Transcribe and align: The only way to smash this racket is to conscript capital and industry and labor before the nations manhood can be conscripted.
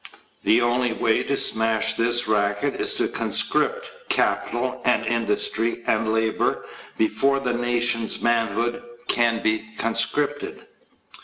The 0.43 0.61
only 0.61 0.93
way 0.93 1.21
to 1.21 1.37
smash 1.37 1.93
this 1.93 2.27
racket 2.27 2.73
is 2.73 2.95
to 2.95 3.07
conscript 3.07 3.91
capital 4.09 4.81
and 4.83 5.05
industry 5.05 5.83
and 5.85 6.11
labor 6.11 6.65
before 6.97 7.39
the 7.39 7.53
nations 7.53 8.19
manhood 8.19 8.81
can 9.07 9.43
be 9.43 9.63
conscripted. 9.77 10.65